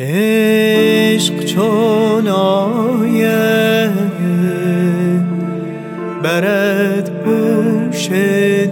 عشق 0.00 1.44
چون 1.44 2.28
آید 2.28 3.90
برد 6.22 7.24
گوش 7.24 8.08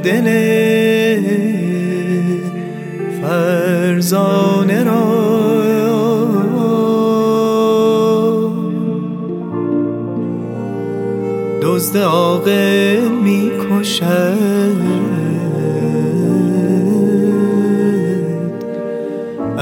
دل 0.03 0.27
فرزانه 3.23 4.85
را. 4.85 5.27
دزد 11.63 11.97
عاقل 11.97 13.09
می 13.25 13.51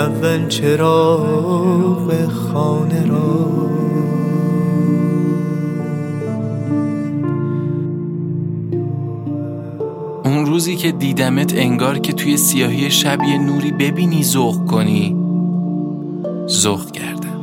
اول 0.05 0.48
چراغ 0.48 2.29
خانه 2.29 3.06
را. 3.06 3.70
اون 10.24 10.46
روزی 10.46 10.77
که 10.77 10.93
دیدمت 10.93 11.55
انگار 11.56 11.98
که 11.98 12.12
توی 12.12 12.37
سیاهی 12.37 12.91
شب 12.91 13.23
یه 13.23 13.38
نوری 13.38 13.73
ببینی 13.73 14.23
زخ 14.23 14.65
کنی 14.65 15.16
زخ 16.46 16.91
کردم. 16.91 17.41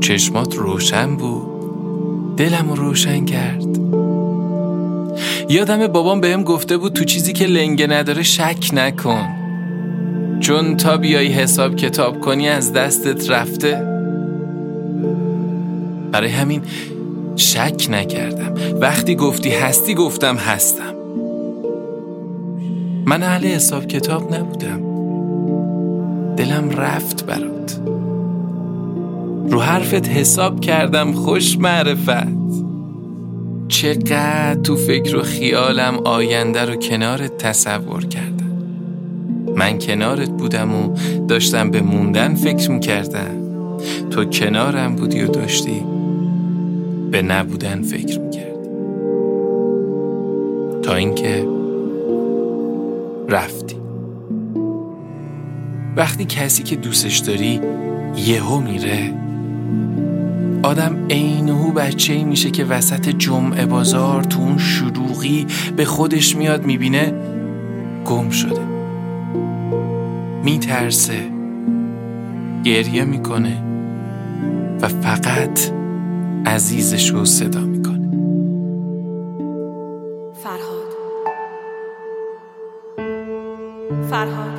چشمات 0.00 0.56
روشن 0.56 1.16
بود 1.16 2.36
دلم 2.36 2.72
روشن 2.72 3.24
کرد. 3.24 3.78
یادم 5.48 5.86
بابام 5.86 6.20
بهم 6.20 6.42
گفته 6.42 6.76
بود 6.76 6.92
تو 6.92 7.04
چیزی 7.04 7.32
که 7.32 7.46
لنگه 7.46 7.86
نداره 7.86 8.22
شک 8.22 8.70
نکن. 8.72 9.45
چون 10.40 10.76
تا 10.76 10.96
بیایی 10.96 11.28
حساب 11.28 11.76
کتاب 11.76 12.20
کنی 12.20 12.48
از 12.48 12.72
دستت 12.72 13.30
رفته. 13.30 13.96
برای 16.12 16.30
همین 16.30 16.62
شک 17.36 17.86
نکردم. 17.90 18.54
وقتی 18.80 19.14
گفتی 19.14 19.50
هستی 19.50 19.94
گفتم 19.94 20.36
هستم. 20.36 20.94
من 23.06 23.22
اهل 23.22 23.46
حساب 23.46 23.86
کتاب 23.86 24.34
نبودم. 24.34 24.80
دلم 26.36 26.70
رفت 26.70 27.26
برات. 27.26 27.80
رو 29.50 29.60
حرفت 29.60 30.08
حساب 30.08 30.60
کردم 30.60 31.12
خوش 31.12 31.58
معرفت. 31.58 32.36
چقدر 33.68 34.54
تو 34.54 34.76
فکر 34.76 35.16
و 35.16 35.22
خیالم 35.22 35.98
آینده 36.04 36.64
رو 36.64 36.76
کنارت 36.76 37.38
تصور 37.38 38.04
کردم. 38.04 38.45
من 39.56 39.78
کنارت 39.78 40.30
بودم 40.30 40.74
و 40.74 40.94
داشتم 41.28 41.70
به 41.70 41.80
موندن 41.80 42.34
فکر 42.34 42.70
می‌کردم. 42.70 43.46
تو 44.10 44.24
کنارم 44.24 44.96
بودی 44.96 45.22
و 45.22 45.26
داشتی 45.26 45.82
به 47.10 47.22
نبودن 47.22 47.82
فکر 47.82 48.20
می‌کردی. 48.20 48.68
تا 50.82 50.94
اینکه 50.94 51.48
رفتی. 53.28 53.76
وقتی 55.96 56.24
کسی 56.24 56.62
که 56.62 56.76
دوستش 56.76 57.18
داری 57.18 57.60
یهو 58.26 58.60
میره 58.60 59.14
آدم 60.62 60.96
عینهو 61.10 61.72
بچه 61.72 62.12
ای 62.12 62.24
میشه 62.24 62.50
که 62.50 62.64
وسط 62.64 63.08
جمعه 63.08 63.66
بازار 63.66 64.24
تو 64.24 64.40
اون 64.40 64.58
شلوغی 64.58 65.46
به 65.76 65.84
خودش 65.84 66.36
میاد 66.36 66.66
می‌بینه 66.66 67.12
گم 68.04 68.30
شده. 68.30 68.60
میترسه 70.46 71.30
گریه 72.64 73.04
می‌کنه 73.04 73.62
و 74.80 74.88
فقط 74.88 75.60
عزیزش 76.46 77.10
رو 77.10 77.24
صدا 77.24 77.60
می‌کنه. 77.60 78.10
فرهاد. 80.34 80.86
فرهاد. 84.10 84.56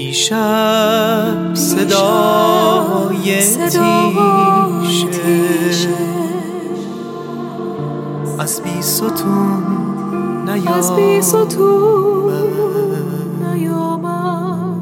دیشب 0.00 1.54
صدای 1.54 3.40
تیشه. 5.10 5.88
از 8.38 8.62
بی 8.62 8.82
ستون 8.82 9.62
نیامد. 13.54 14.80